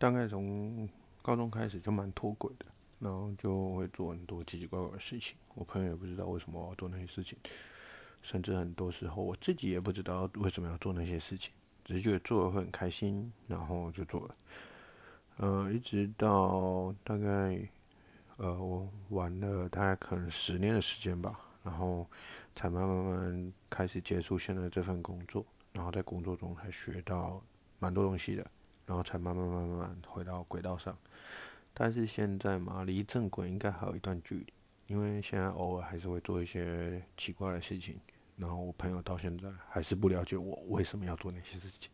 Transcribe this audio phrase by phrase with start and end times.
[0.00, 0.88] 大概从
[1.20, 2.64] 高中开始就蛮脱轨的，
[3.00, 5.36] 然后就会做很多奇奇怪怪的事情。
[5.54, 7.36] 我朋友也不知道为什么要做那些事情，
[8.22, 11.52] 甚至很多时候我自己也不知道为什么要做那些事情，
[11.84, 14.34] 只是觉得做了会很开心，然后就做了。
[15.36, 17.60] 呃，一直到大概
[18.38, 22.08] 呃我玩了大概可能十年的时间吧，然后
[22.56, 25.44] 才慢慢慢开始接触现在这份工作，
[25.74, 27.42] 然后在工作中才学到
[27.78, 28.50] 蛮多东西的，
[28.90, 30.98] 然后才慢慢慢慢回到轨道上。
[31.72, 34.52] 但是现在嘛，离正轨应该还有一段距离，
[34.88, 38.00] 因为现在偶尔还是会做一些奇怪的事情，
[38.36, 41.88] 然后我朋友到现在还是不了解我为什么要做那些事情。